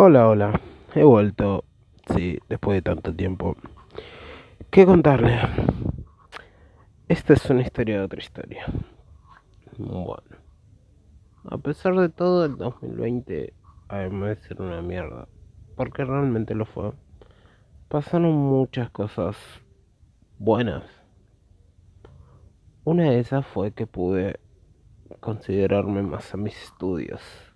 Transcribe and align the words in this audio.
Hola, 0.00 0.28
hola, 0.28 0.60
he 0.94 1.02
vuelto, 1.02 1.64
sí, 2.14 2.38
después 2.48 2.76
de 2.76 2.82
tanto 2.82 3.12
tiempo. 3.12 3.56
¿Qué 4.70 4.86
contarle? 4.86 5.36
Esta 7.08 7.32
es 7.32 7.50
una 7.50 7.62
historia 7.62 7.98
de 7.98 8.04
otra 8.04 8.20
historia. 8.20 8.64
Bueno, 9.76 10.36
a 11.50 11.58
pesar 11.58 11.96
de 11.96 12.10
todo, 12.10 12.44
el 12.44 12.58
2020 12.58 13.54
además 13.88 14.28
de 14.28 14.36
ser 14.36 14.62
una 14.62 14.82
mierda, 14.82 15.26
porque 15.74 16.04
realmente 16.04 16.54
lo 16.54 16.64
fue, 16.64 16.92
pasaron 17.88 18.36
muchas 18.36 18.90
cosas 18.90 19.36
buenas. 20.38 20.84
Una 22.84 23.10
de 23.10 23.18
esas 23.18 23.44
fue 23.44 23.72
que 23.72 23.88
pude 23.88 24.38
considerarme 25.18 26.04
más 26.04 26.32
a 26.34 26.36
mis 26.36 26.54
estudios 26.62 27.47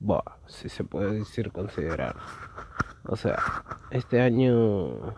Bah, 0.00 0.38
si 0.46 0.70
se 0.70 0.82
puede 0.82 1.12
decir 1.12 1.52
considerar. 1.52 2.16
O 3.04 3.16
sea, 3.16 3.38
este 3.90 4.20
año 4.22 5.14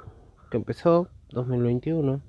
que 0.50 0.56
empezó, 0.56 1.08
2021, 1.30 2.20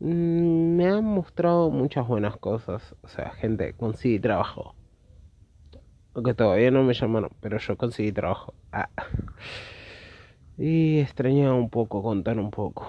mm, 0.00 0.76
me 0.76 0.86
han 0.88 1.04
mostrado 1.04 1.70
muchas 1.70 2.06
buenas 2.06 2.36
cosas. 2.36 2.94
O 3.02 3.08
sea, 3.08 3.30
gente, 3.30 3.72
conseguí 3.74 4.20
trabajo. 4.20 4.76
Aunque 6.14 6.34
todavía 6.34 6.70
no 6.70 6.84
me 6.84 6.94
llamaron, 6.94 7.30
pero 7.40 7.58
yo 7.58 7.76
conseguí 7.76 8.12
trabajo. 8.12 8.54
Ah. 8.72 8.88
Y 10.58 11.00
extrañaba 11.00 11.54
un 11.54 11.70
poco 11.70 12.02
contar 12.02 12.38
un 12.38 12.50
poco. 12.52 12.88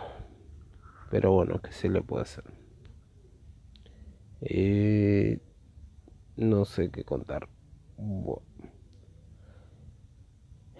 Pero 1.09 1.31
bueno, 1.33 1.59
¿qué 1.61 1.71
se 1.71 1.89
le 1.89 2.01
puede 2.01 2.23
hacer? 2.23 2.43
Eh, 4.41 5.39
no 6.37 6.65
sé 6.65 6.91
qué 6.91 7.03
contar. 7.03 7.49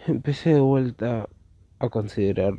Empecé 0.07 0.53
de 0.53 0.59
vuelta 0.59 1.27
a 1.79 1.89
considerar 1.89 2.53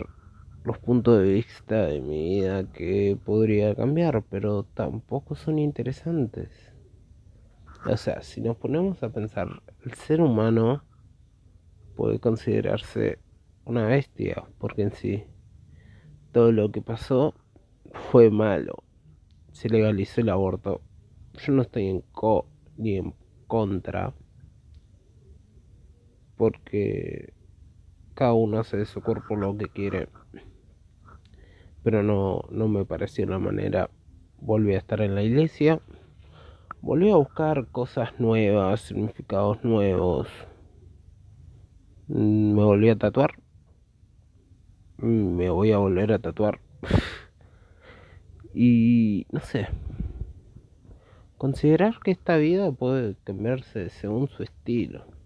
los 0.65 0.79
puntos 0.79 1.19
de 1.19 1.33
vista 1.33 1.87
de 1.87 2.01
mi 2.01 2.41
vida 2.41 2.71
que 2.73 3.19
podría 3.25 3.75
cambiar, 3.75 4.23
pero 4.29 4.65
tampoco 4.65 5.35
son 5.35 5.59
interesantes. 5.59 6.51
O 7.87 7.97
sea, 7.97 8.23
si 8.23 8.41
nos 8.41 8.57
ponemos 8.57 9.03
a 9.03 9.11
pensar, 9.11 9.63
el 9.85 9.95
ser 9.95 10.21
humano 10.21 10.85
puede 11.97 12.19
considerarse 12.19 13.19
una 13.65 13.87
bestia, 13.87 14.45
porque 14.59 14.83
en 14.83 14.93
sí 14.93 15.25
todo 16.33 16.53
lo 16.53 16.71
que 16.71 16.83
pasó 16.83 17.35
fue 18.11 18.31
malo. 18.31 18.85
Se 19.53 19.69
legalizó 19.69 20.21
el 20.21 20.29
aborto. 20.29 20.83
Yo 21.35 21.53
no 21.53 21.63
estoy 21.63 21.87
en 21.87 22.03
co 22.13 22.47
ni 22.77 22.97
en 22.97 23.15
contra 23.47 24.13
porque 26.39 27.35
cada 28.15 28.33
uno 28.33 28.61
hace 28.61 28.79
de 28.79 28.87
su 28.87 29.03
cuerpo 29.03 29.37
lo 29.37 29.57
que 29.59 29.67
quiere. 29.67 30.09
Pero 31.83 32.03
no, 32.03 32.45
no 32.51 32.69
me 32.69 32.85
pareció 32.85 33.27
la 33.27 33.39
manera. 33.39 33.91
Volví 34.41 34.75
a 34.75 34.79
estar 34.79 35.01
en 35.03 35.15
la 35.15 35.23
iglesia. 35.23 35.81
Volví 36.81 37.11
a 37.11 37.17
buscar 37.17 37.67
cosas 37.69 38.19
nuevas, 38.19 38.81
significados 38.81 39.63
nuevos. 39.65 40.29
Mm, 42.07 42.55
me 42.55 42.65
volví 42.65 42.89
a 42.89 42.97
tatuar. 42.97 43.35
Mm, 44.99 45.37
me 45.37 45.51
voy 45.51 45.73
a 45.73 45.79
volver 45.79 46.13
a 46.13 46.19
tatuar. 46.19 46.61
y 48.55 49.27
no 49.31 49.41
sé. 49.41 49.69
Considerar 51.37 52.01
que 52.03 52.11
esta 52.11 52.37
vida 52.37 52.73
puede 52.73 53.17
cambiarse 53.25 53.91
según 53.91 54.29
su 54.29 54.43
estilo. 54.43 55.18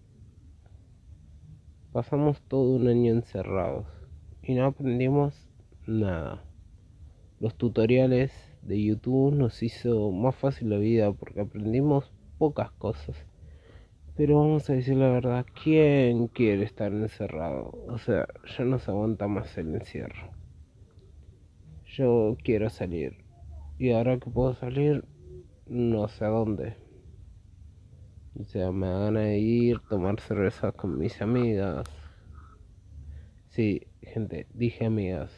Pasamos 1.93 2.41
todo 2.47 2.71
un 2.71 2.87
año 2.87 3.13
encerrados 3.13 3.85
y 4.41 4.55
no 4.55 4.65
aprendimos 4.65 5.47
nada. 5.85 6.43
Los 7.39 7.53
tutoriales 7.53 8.31
de 8.63 8.83
YouTube 8.83 9.35
nos 9.35 9.61
hizo 9.61 10.09
más 10.09 10.35
fácil 10.35 10.71
la 10.71 10.77
vida 10.77 11.11
porque 11.11 11.41
aprendimos 11.41 12.11
pocas 12.39 12.71
cosas. 12.71 13.15
Pero 14.15 14.39
vamos 14.39 14.67
a 14.71 14.73
decir 14.73 14.97
la 14.97 15.09
verdad, 15.09 15.45
¿quién 15.63 16.29
quiere 16.29 16.63
estar 16.63 16.91
encerrado? 16.91 17.85
O 17.87 17.99
sea, 17.99 18.25
ya 18.57 18.65
no 18.65 18.79
se 18.79 18.89
aguanta 18.89 19.27
más 19.27 19.55
el 19.59 19.75
encierro. 19.75 20.31
Yo 21.85 22.37
quiero 22.43 22.71
salir. 22.71 23.23
Y 23.77 23.91
ahora 23.91 24.17
que 24.17 24.31
puedo 24.31 24.55
salir, 24.55 25.05
no 25.67 26.07
sé 26.07 26.25
a 26.25 26.29
dónde. 26.29 26.82
O 28.39 28.45
sea, 28.45 28.71
me 28.71 28.91
van 28.91 29.15
a 29.17 29.35
ir, 29.35 29.79
tomar 29.89 30.19
cerveza 30.19 30.71
con 30.71 30.97
mis 30.97 31.21
amigas. 31.21 31.83
Sí, 33.49 33.85
gente, 34.01 34.47
dije 34.53 34.85
amigas. 34.85 35.31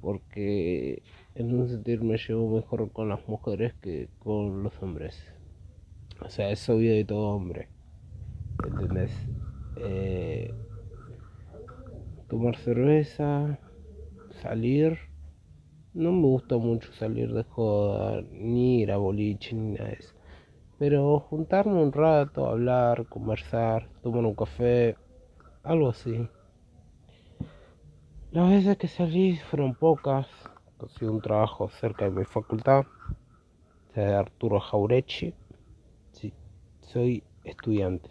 Porque 0.00 1.02
en 1.34 1.54
un 1.54 1.68
sentido 1.68 2.04
me 2.04 2.16
llevo 2.16 2.56
mejor 2.56 2.90
con 2.90 3.10
las 3.10 3.28
mujeres 3.28 3.74
que 3.74 4.08
con 4.18 4.62
los 4.62 4.82
hombres. 4.82 5.22
O 6.24 6.30
sea, 6.30 6.50
es 6.50 6.66
obvio 6.70 6.92
de 6.94 7.04
todo 7.04 7.36
hombre. 7.36 7.68
¿Entendés? 8.64 9.12
Eh, 9.76 10.54
tomar 12.28 12.56
cerveza, 12.56 13.58
salir. 14.40 14.98
No 15.92 16.12
me 16.12 16.22
gusta 16.22 16.56
mucho 16.56 16.90
salir 16.94 17.30
de 17.34 17.42
joda, 17.42 18.22
ni 18.32 18.80
ir 18.80 18.92
a 18.92 18.96
boliche, 18.96 19.54
ni 19.54 19.72
nada 19.72 19.90
de 19.90 19.96
eso. 20.00 20.14
Pero 20.78 21.20
juntarme 21.20 21.82
un 21.82 21.92
rato, 21.92 22.46
hablar, 22.46 23.06
conversar, 23.06 23.88
tomar 24.02 24.24
un 24.24 24.34
café, 24.34 24.96
algo 25.62 25.90
así. 25.90 26.28
Las 28.32 28.50
veces 28.50 28.76
que 28.78 28.88
salí 28.88 29.36
fueron 29.36 29.74
pocas. 29.74 30.26
Conseguí 30.78 31.06
un 31.06 31.20
trabajo 31.20 31.68
cerca 31.68 32.06
de 32.06 32.10
mi 32.10 32.24
facultad, 32.24 32.86
de 33.94 34.14
Arturo 34.14 34.58
Jaurechi. 34.58 35.34
Sí, 36.12 36.32
soy 36.80 37.22
estudiante. 37.44 38.10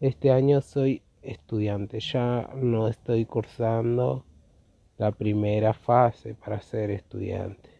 Este 0.00 0.30
año 0.30 0.60
soy 0.60 1.02
estudiante, 1.20 2.00
ya 2.00 2.48
no 2.54 2.88
estoy 2.88 3.26
cursando 3.26 4.24
la 4.98 5.10
primera 5.10 5.72
fase 5.74 6.34
para 6.34 6.60
ser 6.60 6.90
estudiante. 6.90 7.73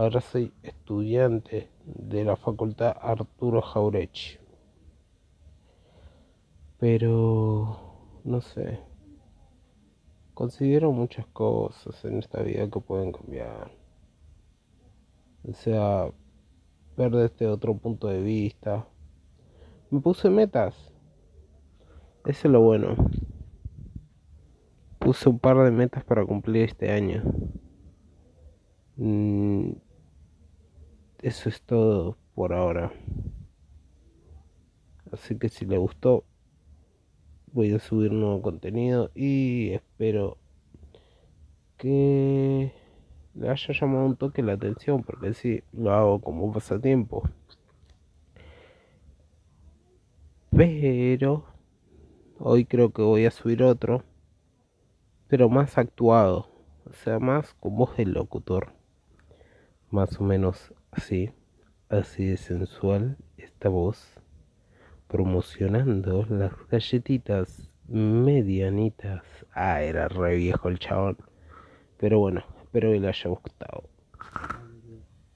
Ahora 0.00 0.22
soy 0.22 0.50
estudiante 0.62 1.68
de 1.84 2.24
la 2.24 2.34
facultad 2.34 2.96
Arturo 3.02 3.60
Jaurechi. 3.60 4.38
Pero 6.78 8.22
no 8.24 8.40
sé. 8.40 8.80
Considero 10.32 10.90
muchas 10.90 11.26
cosas 11.26 12.02
en 12.06 12.18
esta 12.18 12.42
vida 12.42 12.70
que 12.70 12.80
pueden 12.80 13.12
cambiar. 13.12 13.72
O 15.46 15.52
sea, 15.52 16.10
ver 16.96 17.10
desde 17.10 17.46
otro 17.46 17.76
punto 17.76 18.08
de 18.08 18.22
vista. 18.22 18.88
Me 19.90 20.00
puse 20.00 20.30
metas. 20.30 20.94
Eso 22.24 22.48
es 22.48 22.50
lo 22.50 22.62
bueno. 22.62 22.96
Puse 24.98 25.28
un 25.28 25.38
par 25.38 25.58
de 25.58 25.70
metas 25.70 26.02
para 26.04 26.24
cumplir 26.24 26.70
este 26.70 26.90
año. 26.90 27.22
Mm, 28.96 29.72
eso 31.22 31.48
es 31.48 31.62
todo 31.62 32.16
por 32.34 32.52
ahora. 32.52 32.92
Así 35.12 35.38
que 35.38 35.48
si 35.48 35.66
le 35.66 35.76
gustó, 35.78 36.24
voy 37.52 37.72
a 37.72 37.78
subir 37.78 38.12
nuevo 38.12 38.42
contenido 38.42 39.10
y 39.14 39.70
espero 39.70 40.38
que 41.76 42.72
le 43.34 43.48
haya 43.48 43.74
llamado 43.74 44.06
un 44.06 44.16
toque 44.16 44.42
la 44.42 44.52
atención 44.52 45.02
porque 45.02 45.34
si 45.34 45.62
lo 45.72 45.92
hago 45.92 46.20
como 46.20 46.52
pasatiempo. 46.52 47.22
Pero 50.50 51.44
hoy 52.38 52.64
creo 52.64 52.92
que 52.92 53.02
voy 53.02 53.24
a 53.24 53.30
subir 53.30 53.62
otro, 53.62 54.04
pero 55.28 55.48
más 55.48 55.78
actuado, 55.78 56.48
o 56.84 56.92
sea, 56.92 57.18
más 57.18 57.54
con 57.54 57.76
voz 57.76 57.96
del 57.96 58.12
locutor 58.12 58.80
más 59.90 60.20
o 60.20 60.24
menos 60.24 60.72
así, 60.92 61.30
así 61.88 62.26
de 62.26 62.36
sensual 62.36 63.16
esta 63.36 63.68
voz, 63.68 64.20
promocionando 65.08 66.24
las 66.28 66.52
galletitas 66.68 67.70
medianitas. 67.88 69.24
Ah, 69.52 69.82
era 69.82 70.08
re 70.08 70.36
viejo 70.36 70.68
el 70.68 70.78
chabón. 70.78 71.18
Pero 71.98 72.18
bueno, 72.18 72.44
espero 72.62 72.92
que 72.92 73.00
le 73.00 73.08
haya 73.08 73.30
gustado. 73.30 73.84